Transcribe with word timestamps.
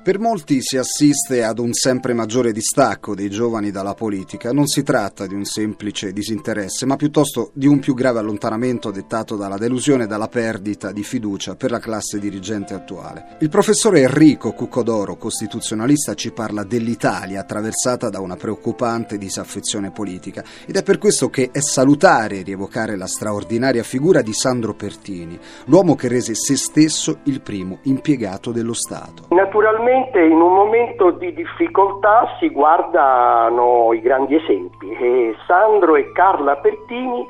Per 0.00 0.18
molti 0.18 0.62
si 0.62 0.76
assiste 0.76 1.42
ad 1.42 1.58
un 1.58 1.72
sempre 1.72 2.14
maggiore 2.14 2.52
distacco 2.52 3.14
dei 3.14 3.28
giovani 3.28 3.70
dalla 3.70 3.94
politica. 3.94 4.52
Non 4.52 4.66
si 4.66 4.82
tratta 4.82 5.26
di 5.26 5.34
un 5.34 5.44
semplice 5.44 6.12
disinteresse, 6.12 6.86
ma 6.86 6.96
piuttosto 6.96 7.50
di 7.52 7.66
un 7.66 7.78
più 7.80 7.94
grave 7.94 8.20
allontanamento 8.20 8.90
dettato 8.90 9.36
dalla 9.36 9.58
delusione 9.58 10.04
e 10.04 10.06
dalla 10.06 10.28
perdita 10.28 10.92
di 10.92 11.02
fiducia 11.02 11.56
per 11.56 11.72
la 11.72 11.80
classe 11.80 12.18
dirigente 12.18 12.74
attuale. 12.74 13.36
Il 13.40 13.50
professore 13.50 14.00
Enrico 14.00 14.52
Cuccodoro, 14.52 15.16
costituzionalista, 15.16 16.14
ci 16.14 16.30
parla 16.30 16.62
dell'Italia 16.62 17.40
attraversata 17.40 18.08
da 18.08 18.20
una 18.20 18.36
preoccupante 18.36 19.18
disaffezione 19.18 19.90
politica 19.90 20.44
ed 20.64 20.76
è 20.76 20.82
per 20.82 20.98
questo 20.98 21.28
che 21.28 21.50
è 21.52 21.60
salutare 21.60 22.42
rievocare 22.42 22.96
la 22.96 23.06
straordinaria 23.06 23.82
figura 23.82 24.22
di 24.22 24.32
Sandro 24.32 24.74
Pertini, 24.74 25.38
l'uomo 25.66 25.96
che 25.96 26.08
rese 26.08 26.34
se 26.34 26.56
stesso 26.56 27.18
il 27.24 27.40
primo 27.42 27.80
impiegato 27.82 28.52
dello 28.52 28.74
Stato. 28.74 29.26
Naturalmente 29.58 30.20
in 30.20 30.40
un 30.40 30.54
momento 30.54 31.10
di 31.10 31.34
difficoltà 31.34 32.36
si 32.38 32.48
guardano 32.48 33.92
i 33.92 34.00
grandi 34.00 34.36
esempi 34.36 34.88
e 34.92 35.34
Sandro 35.48 35.96
e 35.96 36.12
Carla 36.12 36.58
Pertini 36.58 37.26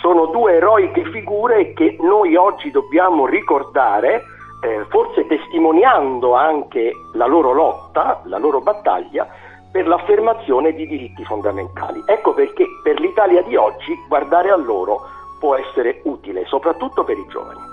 sono 0.00 0.26
due 0.26 0.54
eroiche 0.54 1.04
figure 1.10 1.72
che 1.72 1.96
noi 1.98 2.36
oggi 2.36 2.70
dobbiamo 2.70 3.26
ricordare, 3.26 4.22
eh, 4.62 4.86
forse 4.90 5.26
testimoniando 5.26 6.36
anche 6.36 6.92
la 7.14 7.26
loro 7.26 7.50
lotta, 7.50 8.20
la 8.26 8.38
loro 8.38 8.60
battaglia 8.60 9.26
per 9.72 9.88
l'affermazione 9.88 10.74
di 10.74 10.86
diritti 10.86 11.24
fondamentali. 11.24 12.00
Ecco 12.06 12.32
perché 12.32 12.64
per 12.84 13.00
l'Italia 13.00 13.42
di 13.42 13.56
oggi 13.56 13.92
guardare 14.06 14.50
a 14.50 14.56
loro 14.56 15.00
può 15.40 15.56
essere 15.56 16.00
utile, 16.04 16.44
soprattutto 16.46 17.02
per 17.02 17.18
i 17.18 17.26
giovani. 17.26 17.71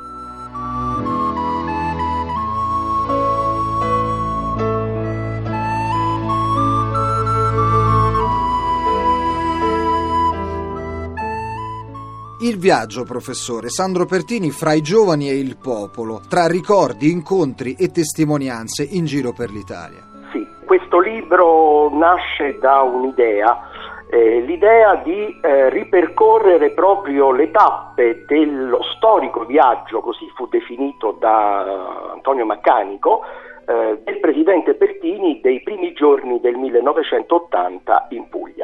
Il 12.50 12.58
viaggio, 12.58 13.04
professore, 13.04 13.70
Sandro 13.70 14.08
Pertini 14.08 14.50
fra 14.50 14.74
i 14.74 14.82
giovani 14.82 15.30
e 15.30 15.38
il 15.38 15.56
popolo, 15.56 16.20
tra 16.28 16.48
ricordi, 16.48 17.12
incontri 17.12 17.76
e 17.78 17.92
testimonianze 17.92 18.82
in 18.90 19.06
giro 19.06 19.34
per 19.34 19.52
l'Italia. 19.52 20.02
Sì, 20.32 20.48
questo 20.66 21.00
libro 21.00 21.96
nasce 21.96 22.58
da 22.58 22.82
un'idea, 22.82 23.70
eh, 24.10 24.40
l'idea 24.40 24.96
di 24.96 25.40
eh, 25.40 25.70
ripercorrere 25.70 26.72
proprio 26.72 27.32
le 27.32 27.52
tappe 27.52 28.26
dello 28.26 28.82
storico 28.98 29.46
viaggio, 29.46 30.02
così 30.02 30.28
fu 30.34 30.48
definito 30.48 31.18
da 31.20 32.14
Antonio 32.14 32.48
Maccanico, 32.48 33.22
eh, 33.68 34.02
del 34.04 34.20
presidente 34.20 34.74
Pertini 34.74 35.40
dei 35.44 35.62
primi 35.62 35.94
giorni 35.94 36.40
del 36.40 36.56
1980 36.56 38.08
in 38.10 38.28
Puglia. 38.28 38.59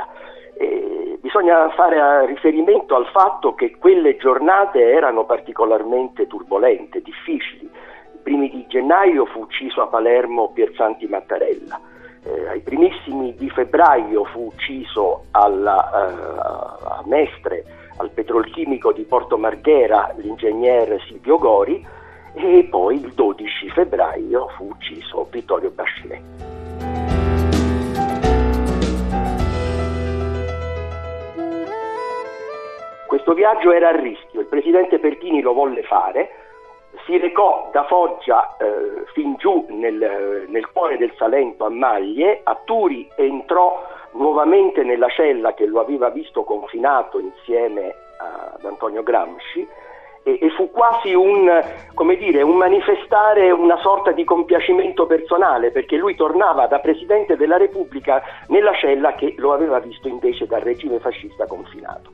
Eh, 1.36 1.38
bisogna 1.38 1.70
fare 1.72 2.26
riferimento 2.28 2.96
al 2.96 3.08
fatto 3.08 3.56
che 3.56 3.76
quelle 3.78 4.16
giornate 4.16 4.82
erano 4.82 5.26
particolarmente 5.26 6.28
turbolente, 6.28 7.02
difficili. 7.02 7.66
I 7.66 8.18
primi 8.24 8.50
di 8.50 8.66
gennaio 8.68 9.26
fu 9.26 9.42
ucciso 9.42 9.82
a 9.82 9.88
Palermo 9.88 10.52
Pierzanti 10.54 11.06
Mattarella, 11.08 11.78
eh, 12.24 12.48
ai 12.48 12.62
primissimi 12.62 13.36
di 13.36 13.50
febbraio 13.50 14.24
fu 14.24 14.46
ucciso 14.46 15.26
alla, 15.32 15.92
eh, 15.92 17.00
a 17.00 17.04
Mestre, 17.06 17.66
al 17.98 18.12
petrolchimico 18.12 18.94
di 18.94 19.04
Porto 19.04 19.38
Marghera, 19.38 20.14
l'ingegner 20.16 21.02
Silvio 21.06 21.38
Gori 21.38 21.86
e 22.34 22.68
poi 22.70 22.96
il 22.96 23.12
12 23.14 23.70
febbraio 23.72 24.48
fu 24.56 24.70
ucciso 24.70 25.28
Vittorio 25.30 25.70
Bachelet. 25.72 26.55
Questo 33.26 33.42
viaggio 33.42 33.72
era 33.72 33.90
a 33.90 33.96
rischio, 33.96 34.40
il 34.40 34.46
presidente 34.46 35.00
Pertini 35.00 35.42
lo 35.42 35.54
volle 35.54 35.82
fare, 35.82 36.30
si 37.08 37.18
recò 37.18 37.72
da 37.72 37.84
Foggia 37.86 38.56
eh, 38.58 39.06
fin 39.14 39.34
giù 39.38 39.66
nel, 39.70 40.46
nel, 40.48 40.72
cuore 40.72 41.00
del 41.00 41.12
Salento 41.18 41.66
a 41.66 41.70
Maglie, 41.70 42.42
a 42.44 42.56
Turi 42.64 43.10
entrò 43.16 43.84
nuovamente 44.12 44.84
nella 44.84 45.10
cella 45.10 45.56
che 45.56 45.66
lo 45.66 45.80
aveva 45.80 46.10
visto 46.10 46.44
confinato 46.44 47.18
insieme 47.18 47.96
ad 48.20 48.64
Antonio 48.64 49.02
Gramsci. 49.02 49.68
E, 50.22 50.38
e 50.40 50.50
fu 50.52 50.70
quasi 50.70 51.16
un, 51.16 51.50
dire, 52.20 52.44
un 52.44 52.58
manifestare 52.58 53.50
una 53.50 53.78
sorta 53.78 54.12
di 54.12 54.24
compiacimento 54.24 55.08
personale 55.08 55.72
perché 55.72 55.98
lui 55.98 56.16
tornava 56.16 56.68
da 56.68 56.78
Presidente 56.78 57.38
della 57.38 57.58
Repubblica 57.58 58.22
nella 58.50 58.74
cella 58.76 59.14
che 59.14 59.34
lo 59.38 59.52
aveva 59.52 59.80
visto 59.80 60.08
invece 60.08 60.46
dal 60.46 60.62
regime 60.62 61.00
fascista 61.00 61.48
confinato 61.48 62.12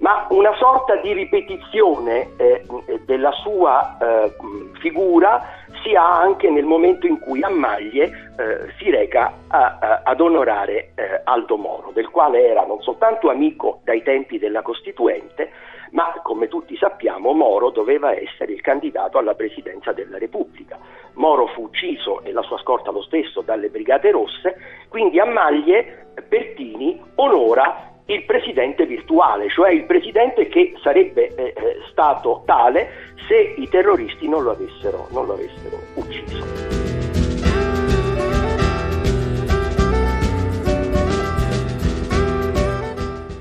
ma 0.00 0.26
una 0.30 0.54
sorta 0.56 0.96
di 0.96 1.12
ripetizione 1.12 2.30
eh, 2.36 2.64
della 3.04 3.32
sua 3.32 3.96
eh, 4.00 4.34
figura 4.80 5.58
si 5.82 5.94
ha 5.94 6.20
anche 6.20 6.50
nel 6.50 6.64
momento 6.64 7.06
in 7.06 7.18
cui 7.18 7.42
a 7.42 7.48
Maglie 7.48 8.32
eh, 8.36 8.72
si 8.78 8.90
reca 8.90 9.32
a, 9.48 9.78
a, 9.78 10.00
ad 10.04 10.20
onorare 10.20 10.92
eh, 10.94 11.20
Aldo 11.24 11.56
Moro, 11.56 11.90
del 11.92 12.08
quale 12.08 12.46
era 12.46 12.64
non 12.64 12.80
soltanto 12.80 13.30
amico 13.30 13.80
dai 13.84 14.02
tempi 14.02 14.38
della 14.38 14.62
Costituente, 14.62 15.50
ma 15.90 16.12
come 16.22 16.48
tutti 16.48 16.76
sappiamo 16.76 17.32
Moro 17.32 17.70
doveva 17.70 18.12
essere 18.12 18.52
il 18.52 18.60
candidato 18.60 19.18
alla 19.18 19.34
presidenza 19.34 19.92
della 19.92 20.18
Repubblica. 20.18 20.78
Moro 21.14 21.46
fu 21.48 21.64
ucciso 21.64 22.22
e 22.22 22.32
la 22.32 22.42
sua 22.42 22.58
scorta 22.58 22.90
lo 22.90 23.02
stesso 23.02 23.42
dalle 23.42 23.68
Brigate 23.68 24.10
Rosse, 24.10 24.56
quindi 24.88 25.18
a 25.18 25.24
Maglie 25.26 26.06
Pertini 26.28 27.00
onora 27.16 27.89
il 28.06 28.24
presidente 28.24 28.86
virtuale, 28.86 29.48
cioè 29.50 29.70
il 29.70 29.84
presidente 29.84 30.48
che 30.48 30.74
sarebbe 30.82 31.34
eh, 31.34 31.42
eh, 31.44 31.54
stato 31.90 32.42
tale 32.44 32.88
se 33.28 33.54
i 33.56 33.68
terroristi 33.68 34.28
non 34.28 34.42
lo 34.42 34.50
avessero, 34.50 35.08
non 35.12 35.26
lo 35.26 35.34
avessero 35.34 35.78
ucciso. 35.94 36.88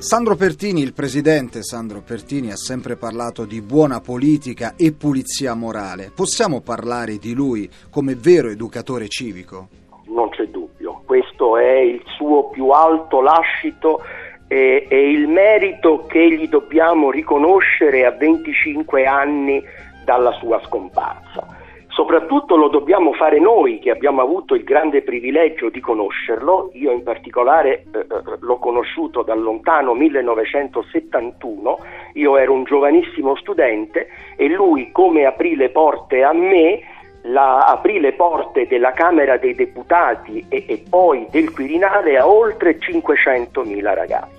Sandro 0.09 0.35
Pertini, 0.35 0.81
il 0.81 0.93
presidente 0.93 1.61
Sandro 1.61 2.01
Pertini, 2.01 2.49
ha 2.49 2.55
sempre 2.55 2.95
parlato 2.95 3.45
di 3.45 3.61
buona 3.61 3.99
politica 3.99 4.73
e 4.75 4.91
pulizia 4.91 5.53
morale. 5.53 6.09
Possiamo 6.15 6.61
parlare 6.61 7.17
di 7.17 7.33
lui 7.33 7.69
come 7.91 8.15
vero 8.15 8.49
educatore 8.49 9.07
civico? 9.07 9.67
Non 10.07 10.29
c'è 10.29 10.45
dubbio, 10.47 11.03
questo 11.05 11.57
è 11.57 11.77
il 11.77 12.01
suo 12.17 12.49
più 12.49 12.69
alto 12.69 13.21
lascito 13.21 14.01
e, 14.49 14.87
e 14.89 15.09
il 15.11 15.27
merito 15.27 16.05
che 16.07 16.27
gli 16.31 16.49
dobbiamo 16.49 17.11
riconoscere 17.11 18.05
a 18.05 18.11
25 18.11 19.05
anni 19.05 19.63
dalla 20.03 20.31
sua 20.31 20.59
scomparsa. 20.65 21.57
Soprattutto 21.89 22.55
lo 22.55 22.69
dobbiamo 22.69 23.13
fare 23.13 23.39
noi 23.39 23.77
che 23.79 23.91
abbiamo 23.91 24.21
avuto 24.21 24.55
il 24.55 24.63
grande 24.63 25.03
privilegio 25.03 25.69
di 25.69 25.79
conoscerlo, 25.79 26.71
io 26.73 26.91
in 26.91 27.03
particolare 27.03 27.83
eh, 27.93 27.99
eh 27.99 28.05
l'ho 28.39 28.57
conosciuto 28.57 29.21
dal 29.21 29.41
lontano 29.41 29.93
1971, 29.93 31.77
io 32.13 32.37
ero 32.37 32.53
un 32.53 32.63
giovanissimo 32.63 33.35
studente 33.35 34.07
e 34.35 34.47
lui 34.47 34.91
come 34.91 35.25
aprì 35.25 35.55
le 35.55 35.69
porte 35.69 36.23
a 36.23 36.31
me 36.31 36.79
la, 37.23 37.59
aprì 37.59 37.99
le 37.99 38.13
porte 38.13 38.65
della 38.65 38.93
Camera 38.93 39.37
dei 39.37 39.53
Deputati 39.53 40.45
e, 40.47 40.63
e 40.67 40.83
poi 40.89 41.27
del 41.29 41.51
Quirinale 41.51 42.17
a 42.17 42.27
oltre 42.27 42.77
500.000 42.79 43.93
ragazzi. 43.93 44.38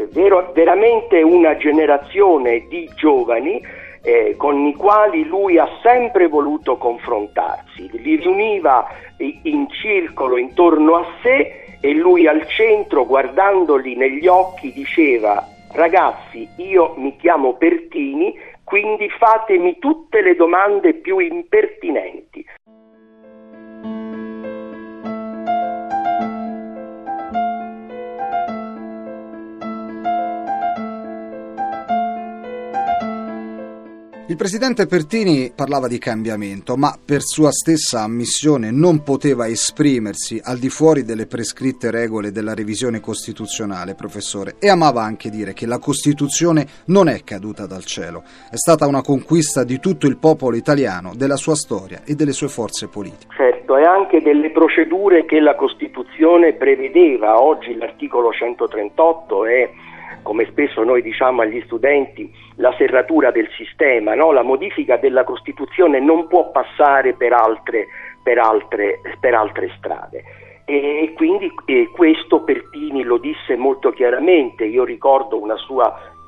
È 0.00 0.06
vero, 0.12 0.50
veramente 0.54 1.20
una 1.20 1.58
generazione 1.58 2.66
di 2.68 2.88
giovani 2.96 3.62
eh, 4.02 4.34
con 4.38 4.64
i 4.64 4.74
quali 4.74 5.26
lui 5.26 5.58
ha 5.58 5.68
sempre 5.82 6.26
voluto 6.26 6.78
confrontarsi, 6.78 7.90
li 7.92 8.16
riuniva 8.16 8.88
in 9.18 9.68
circolo 9.68 10.38
intorno 10.38 10.96
a 10.96 11.06
sé 11.22 11.76
e 11.82 11.92
lui 11.92 12.26
al 12.26 12.48
centro, 12.48 13.04
guardandoli 13.04 13.94
negli 13.94 14.26
occhi, 14.26 14.72
diceva 14.72 15.46
ragazzi 15.72 16.48
io 16.56 16.94
mi 16.96 17.14
chiamo 17.16 17.56
Pertini, 17.56 18.34
quindi 18.64 19.10
fatemi 19.10 19.78
tutte 19.78 20.22
le 20.22 20.34
domande 20.34 20.94
più 20.94 21.18
impertinenti. 21.18 22.19
Presidente 34.40 34.86
Pertini 34.86 35.52
parlava 35.54 35.86
di 35.86 35.98
cambiamento, 35.98 36.74
ma 36.74 36.96
per 36.96 37.20
sua 37.20 37.50
stessa 37.50 38.00
ammissione 38.00 38.70
non 38.70 39.02
poteva 39.02 39.46
esprimersi 39.46 40.40
al 40.42 40.56
di 40.56 40.70
fuori 40.70 41.04
delle 41.04 41.26
prescritte 41.26 41.90
regole 41.90 42.32
della 42.32 42.54
revisione 42.54 43.00
costituzionale, 43.00 43.94
professore, 43.94 44.54
e 44.58 44.70
amava 44.70 45.02
anche 45.02 45.28
dire 45.28 45.52
che 45.52 45.66
la 45.66 45.78
Costituzione 45.78 46.66
non 46.86 47.08
è 47.08 47.22
caduta 47.22 47.66
dal 47.66 47.84
cielo, 47.84 48.22
è 48.50 48.56
stata 48.56 48.86
una 48.86 49.02
conquista 49.02 49.62
di 49.62 49.78
tutto 49.78 50.06
il 50.06 50.16
popolo 50.16 50.56
italiano, 50.56 51.12
della 51.14 51.36
sua 51.36 51.54
storia 51.54 52.00
e 52.06 52.14
delle 52.14 52.32
sue 52.32 52.48
forze 52.48 52.88
politiche. 52.88 53.34
Certo, 53.36 53.76
e 53.76 53.84
anche 53.84 54.22
delle 54.22 54.52
procedure 54.52 55.26
che 55.26 55.38
la 55.38 55.54
Costituzione 55.54 56.54
prevedeva. 56.54 57.42
Oggi 57.42 57.76
l'articolo 57.76 58.32
138 58.32 59.44
è 59.44 59.70
come 60.22 60.46
spesso 60.46 60.82
noi 60.82 61.02
diciamo 61.02 61.42
agli 61.42 61.62
studenti, 61.66 62.32
la 62.56 62.74
serratura 62.76 63.30
del 63.30 63.48
sistema, 63.56 64.14
no? 64.14 64.32
la 64.32 64.42
modifica 64.42 64.96
della 64.96 65.24
Costituzione 65.24 66.00
non 66.00 66.26
può 66.26 66.50
passare 66.50 67.14
per 67.14 67.32
altre, 67.32 67.86
per 68.22 68.38
altre, 68.38 69.00
per 69.18 69.34
altre 69.34 69.72
strade. 69.78 70.22
E 70.64 71.12
quindi 71.16 71.52
e 71.64 71.90
questo 71.92 72.42
Pertini 72.44 73.02
lo 73.02 73.18
disse 73.18 73.56
molto 73.56 73.90
chiaramente, 73.90 74.64
io 74.64 74.84
ricordo 74.84 75.40
una 75.40 75.56
sua 75.56 76.18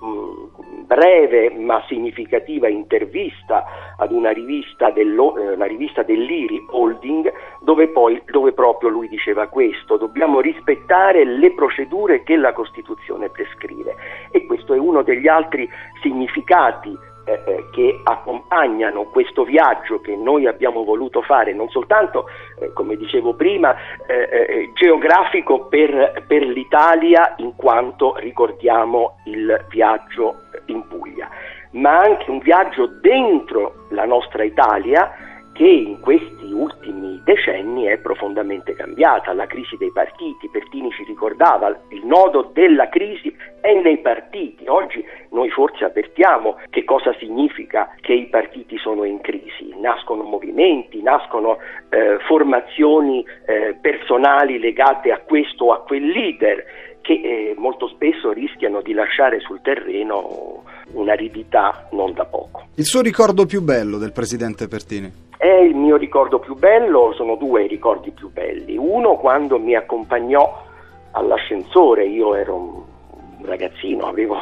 breve 0.87 1.51
ma 1.57 1.83
significativa 1.87 2.69
intervista 2.69 3.95
ad 3.97 4.11
una 4.13 4.31
rivista, 4.31 4.91
dello, 4.91 5.37
eh, 5.37 5.55
una 5.55 5.67
rivista 5.67 6.03
dell'IRI 6.03 6.67
Holding 6.71 7.33
dove, 7.61 7.89
poi, 7.89 8.21
dove 8.27 8.53
proprio 8.53 8.91
lui 8.91 9.09
diceva 9.09 9.47
questo, 9.47 9.97
dobbiamo 9.97 10.41
rispettare 10.41 11.25
le 11.25 11.53
procedure 11.55 12.23
che 12.25 12.37
la 12.37 12.53
Costituzione 12.53 13.29
prescrive 13.29 13.95
e 14.31 14.45
questo 14.47 14.75
è 14.75 14.79
uno 14.79 15.03
degli 15.03 15.29
altri 15.29 15.69
significati 16.03 17.11
eh, 17.25 17.43
eh, 17.45 17.69
che 17.71 18.01
accompagnano 18.03 19.05
questo 19.05 19.45
viaggio 19.45 20.01
che 20.01 20.17
noi 20.17 20.47
abbiamo 20.47 20.85
voluto 20.85 21.23
fare, 21.23 21.53
non 21.53 21.69
soltanto, 21.69 22.27
eh, 22.59 22.73
come 22.73 22.97
dicevo 22.97 23.35
prima, 23.35 23.75
eh, 24.07 24.29
eh, 24.31 24.71
geografico 24.75 25.67
per, 25.67 26.25
per 26.27 26.43
l'Italia, 26.43 27.35
in 27.39 27.55
quanto 27.55 28.17
ricordiamo 28.17 29.19
il 29.27 29.67
viaggio 29.69 30.35
in 30.67 30.87
Puglia, 30.89 31.29
ma 31.73 32.01
anche 32.01 32.31
un 32.31 32.39
viaggio 32.39 32.87
dentro 32.87 33.87
la 33.91 34.05
nostra 34.05 34.45
Italia 34.45 35.22
che 35.53 35.67
in 35.67 36.01
questi 36.01 36.51
ultimi 36.53 37.21
decenni 37.25 37.85
è 37.85 37.99
profondamente 37.99 38.75
cambiata. 38.75 39.33
La 39.33 39.47
crisi 39.47 39.77
dei 39.77 39.93
partiti, 39.93 40.49
Pertini 40.51 40.91
ci 40.93 41.05
ricordava, 41.05 41.69
il 41.89 42.05
nodo 42.05 42.51
della 42.53 42.89
crisi 42.89 43.35
è 43.61 43.73
nei 43.81 43.99
partiti. 43.99 44.65
Oggi 44.67 45.05
noi 45.31 45.51
forse 45.51 45.85
avvertiamo 45.85 46.59
che 46.71 46.85
cosa 46.85 47.15
significa 47.19 47.95
che 48.01 48.15
i 48.15 48.29
partiti 48.29 48.79
sono 48.79 49.05
in 49.05 49.21
crisi. 49.21 49.75
Nascono 49.79 50.23
movimenti, 50.23 51.03
nascono 51.03 51.59
eh, 51.91 52.19
formazioni 52.27 53.25
eh, 53.47 53.77
personali 53.81 54.59
legate 54.59 55.11
a 55.13 55.21
questo 55.21 55.67
o 55.67 55.73
a 55.73 55.83
quel 55.83 56.07
leader 56.07 56.65
che 57.03 57.13
eh, 57.13 57.55
molto 57.59 57.89
spesso 57.89 58.33
rischiano 58.33 58.81
di 58.81 58.93
lasciare 58.93 59.41
sul 59.41 59.61
terreno 59.61 60.63
un'aridità 60.93 61.89
non 61.93 62.13
da 62.15 62.25
poco. 62.25 62.69
Il 62.77 62.85
suo 62.85 63.03
ricordo 63.03 63.45
più 63.45 63.61
bello 63.61 63.99
del 63.99 64.13
presidente 64.13 64.69
Pertini? 64.69 65.31
Il 65.61 65.75
mio 65.75 65.97
ricordo 65.97 66.39
più 66.39 66.55
bello, 66.55 67.13
sono 67.15 67.37
due 67.37 67.65
i 67.65 67.69
ricordi 67.69 68.11
più 68.11 68.31
belli. 68.31 68.77
Uno 68.77 69.17
quando 69.17 69.59
mi 69.59 69.75
accompagnò 69.75 70.65
all'ascensore, 71.13 72.05
io 72.05 72.35
ero 72.35 72.55
un 72.57 73.47
ragazzino, 73.47 74.07
avevo 74.07 74.37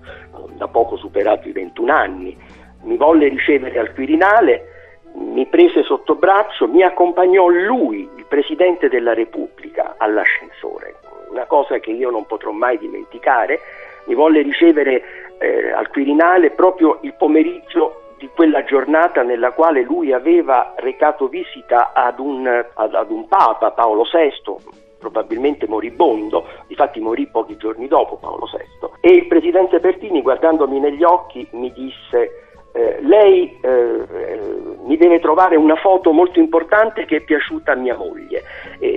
da 0.56 0.68
poco 0.68 0.96
superato 0.96 1.48
i 1.48 1.52
21 1.52 1.92
anni, 1.92 2.36
mi 2.82 2.96
volle 2.96 3.28
ricevere 3.28 3.78
al 3.78 3.92
Quirinale, 3.92 4.72
mi 5.14 5.46
prese 5.46 5.82
sotto 5.82 6.14
braccio, 6.14 6.68
mi 6.68 6.82
accompagnò 6.82 7.48
lui, 7.48 8.08
il 8.16 8.26
Presidente 8.28 8.88
della 8.88 9.14
Repubblica, 9.14 9.94
all'ascensore. 9.98 10.96
Una 11.30 11.46
cosa 11.46 11.78
che 11.78 11.90
io 11.90 12.10
non 12.10 12.26
potrò 12.26 12.50
mai 12.52 12.78
dimenticare, 12.78 13.60
mi 14.06 14.14
volle 14.14 14.42
ricevere 14.42 15.02
eh, 15.38 15.72
al 15.72 15.88
Quirinale 15.88 16.50
proprio 16.50 16.98
il 17.02 17.14
pomeriggio 17.14 18.02
di 18.18 18.28
quella 18.34 18.64
giornata 18.64 19.22
nella 19.22 19.52
quale 19.52 19.82
lui 19.82 20.12
aveva 20.12 20.74
recato 20.76 21.28
visita 21.28 21.92
ad 21.92 22.18
un, 22.18 22.46
ad, 22.46 22.94
ad 22.94 23.10
un 23.10 23.28
Papa, 23.28 23.72
Paolo 23.72 24.04
VI, 24.10 24.84
probabilmente 24.98 25.66
moribondo, 25.66 26.46
difatti 26.66 27.00
morì 27.00 27.26
pochi 27.26 27.56
giorni 27.56 27.86
dopo 27.88 28.16
Paolo 28.16 28.48
VI, 28.50 28.88
e 29.00 29.12
il 29.12 29.26
presidente 29.26 29.80
Pertini 29.80 30.22
guardandomi 30.22 30.80
negli 30.80 31.04
occhi 31.04 31.46
mi 31.52 31.70
disse 31.72 32.44
eh, 32.76 32.98
lei 33.00 33.58
eh, 33.62 33.68
eh, 33.68 34.40
mi 34.84 34.98
deve 34.98 35.18
trovare 35.18 35.56
una 35.56 35.76
foto 35.76 36.12
molto 36.12 36.38
importante 36.38 37.06
che 37.06 37.16
è 37.16 37.20
piaciuta 37.22 37.72
a 37.72 37.74
mia 37.74 37.96
moglie, 37.96 38.42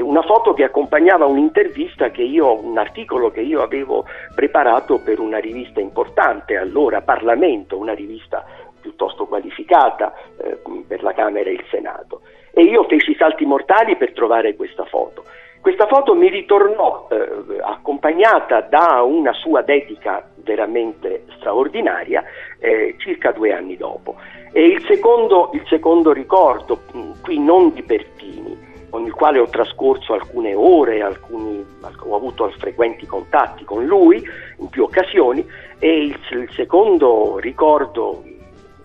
una 0.01 0.21
foto 0.21 0.53
che 0.53 0.65
accompagnava 0.65 1.25
un'intervista 1.25 2.11
che 2.11 2.21
io, 2.21 2.61
un 2.61 2.77
articolo 2.77 3.31
che 3.31 3.39
io 3.39 3.61
avevo 3.61 4.05
preparato 4.35 4.99
per 4.99 5.19
una 5.19 5.37
rivista 5.37 5.79
importante, 5.79 6.57
allora 6.57 7.01
Parlamento, 7.01 7.77
una 7.77 7.93
rivista 7.93 8.45
piuttosto 8.79 9.25
qualificata 9.25 10.13
eh, 10.37 10.59
per 10.87 11.03
la 11.03 11.13
Camera 11.13 11.49
e 11.49 11.53
il 11.53 11.65
Senato. 11.69 12.21
E 12.51 12.63
io 12.63 12.83
feci 12.85 13.15
salti 13.15 13.45
mortali 13.45 13.95
per 13.95 14.13
trovare 14.13 14.55
questa 14.55 14.85
foto. 14.85 15.23
Questa 15.61 15.87
foto 15.87 16.15
mi 16.15 16.29
ritornò 16.29 17.07
eh, 17.11 17.59
accompagnata 17.61 18.61
da 18.61 19.01
una 19.03 19.33
sua 19.33 19.61
dedica 19.61 20.25
veramente 20.37 21.25
straordinaria 21.35 22.23
eh, 22.59 22.95
circa 22.97 23.31
due 23.31 23.51
anni 23.51 23.75
dopo. 23.75 24.15
E 24.53 24.63
il 24.63 24.85
secondo, 24.85 25.49
il 25.53 25.63
secondo 25.67 26.13
ricordo, 26.13 26.79
qui 27.21 27.37
non 27.39 27.73
di 27.73 27.83
Pertini, 27.83 28.57
con 28.89 29.05
il 29.05 29.13
quale 29.13 29.39
ho 29.39 29.47
trascorso 29.47 30.13
alcune 30.13 30.55
ore, 30.55 31.01
alcuni, 31.01 31.63
ho 32.05 32.15
avuto 32.15 32.49
frequenti 32.57 33.05
contatti 33.05 33.65
con 33.65 33.85
lui 33.85 34.23
in 34.59 34.69
più 34.69 34.83
occasioni, 34.83 35.45
e 35.77 36.03
il, 36.05 36.19
il 36.31 36.49
secondo 36.53 37.37
ricordo 37.37 38.23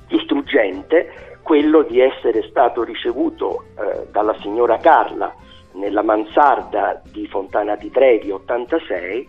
più 0.07 0.19
struggente 0.21 1.39
quello 1.43 1.83
di 1.83 2.01
essere 2.01 2.43
stato 2.49 2.83
ricevuto 2.83 3.65
eh, 3.79 4.07
dalla 4.11 4.35
signora 4.41 4.79
Carla 4.79 5.35
nella 5.73 6.03
mansarda 6.03 7.03
di 7.05 7.27
Fontana 7.27 7.77
di 7.77 7.91
Trevi 7.91 8.31
86 8.31 9.29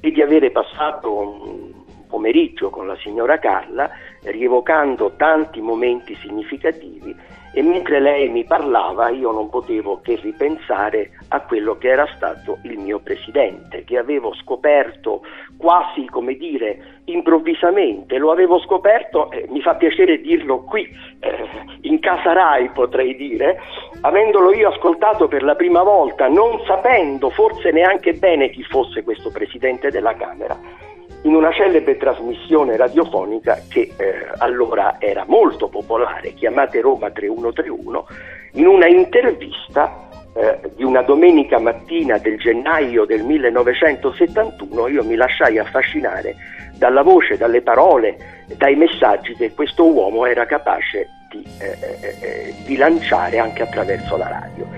e 0.00 0.10
di 0.10 0.22
avere 0.22 0.50
passato 0.50 1.77
pomeriggio 2.08 2.70
con 2.70 2.86
la 2.86 2.96
signora 2.96 3.38
Carla 3.38 3.90
rievocando 4.22 5.12
tanti 5.16 5.60
momenti 5.60 6.14
significativi 6.16 7.14
e 7.52 7.62
mentre 7.62 7.98
lei 7.98 8.28
mi 8.28 8.44
parlava 8.44 9.08
io 9.08 9.32
non 9.32 9.48
potevo 9.48 10.00
che 10.00 10.18
ripensare 10.22 11.10
a 11.28 11.40
quello 11.40 11.76
che 11.78 11.88
era 11.88 12.06
stato 12.14 12.58
il 12.62 12.78
mio 12.78 13.00
presidente, 13.00 13.84
che 13.84 13.98
avevo 13.98 14.34
scoperto 14.34 15.22
quasi 15.56 16.04
come 16.06 16.34
dire 16.34 17.00
improvvisamente, 17.06 18.18
lo 18.18 18.30
avevo 18.30 18.60
scoperto, 18.60 19.30
eh, 19.30 19.46
mi 19.48 19.60
fa 19.62 19.74
piacere 19.74 20.20
dirlo 20.20 20.62
qui, 20.64 20.88
eh, 21.20 21.48
in 21.82 21.98
casa 22.00 22.32
Rai 22.32 22.68
potrei 22.68 23.16
dire, 23.16 23.60
avendolo 24.02 24.52
io 24.52 24.68
ascoltato 24.68 25.26
per 25.26 25.42
la 25.42 25.54
prima 25.54 25.82
volta, 25.82 26.28
non 26.28 26.60
sapendo 26.66 27.30
forse 27.30 27.70
neanche 27.70 28.12
bene 28.12 28.50
chi 28.50 28.62
fosse 28.62 29.02
questo 29.02 29.30
presidente 29.30 29.90
della 29.90 30.14
Camera 30.14 30.86
in 31.22 31.34
una 31.34 31.52
celebre 31.52 31.96
trasmissione 31.96 32.76
radiofonica 32.76 33.60
che 33.68 33.92
eh, 33.96 34.28
allora 34.38 34.96
era 34.98 35.24
molto 35.26 35.68
popolare, 35.68 36.34
chiamate 36.34 36.80
Roma 36.80 37.10
3131, 37.10 38.06
in 38.52 38.66
una 38.66 38.86
intervista 38.86 40.08
eh, 40.34 40.60
di 40.76 40.84
una 40.84 41.02
domenica 41.02 41.58
mattina 41.58 42.18
del 42.18 42.38
gennaio 42.38 43.04
del 43.04 43.24
1971 43.24 44.88
io 44.88 45.02
mi 45.02 45.16
lasciai 45.16 45.58
affascinare 45.58 46.36
dalla 46.76 47.02
voce, 47.02 47.36
dalle 47.36 47.60
parole, 47.60 48.44
dai 48.56 48.76
messaggi 48.76 49.34
che 49.34 49.52
questo 49.52 49.84
uomo 49.84 50.26
era 50.26 50.46
capace 50.46 51.08
di, 51.30 51.44
eh, 51.60 51.76
eh, 52.00 52.16
eh 52.20 52.54
di 52.64 52.76
lanciare 52.76 53.38
anche 53.38 53.62
attraverso 53.62 54.16
la 54.16 54.28
radio. 54.28 54.77